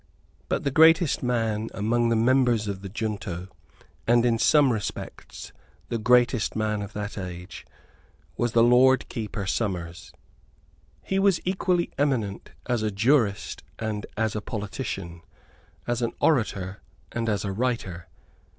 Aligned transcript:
But 0.49 0.63
the 0.63 0.71
greatest 0.71 1.21
man 1.21 1.69
among 1.75 2.09
the 2.09 2.15
members 2.15 2.67
of 2.67 2.81
the 2.81 2.89
junto, 2.89 3.49
and, 4.07 4.25
in 4.25 4.39
some 4.39 4.73
respects, 4.73 5.53
the 5.89 5.99
greatest 5.99 6.55
man 6.55 6.81
of 6.81 6.93
that 6.93 7.19
age, 7.19 7.67
was 8.35 8.53
the 8.53 8.63
Lord 8.63 9.07
Keeper 9.09 9.45
Somers. 9.45 10.11
He 11.03 11.19
was 11.19 11.39
equally 11.45 11.91
eminent 11.99 12.49
as 12.65 12.81
a 12.81 12.89
jurist 12.89 13.61
and 13.77 14.07
as 14.17 14.35
a 14.35 14.41
politician, 14.41 15.21
as 15.85 16.01
an 16.01 16.13
orator 16.19 16.81
and 17.11 17.29
as 17.29 17.45
a 17.45 17.51
writer. 17.53 18.07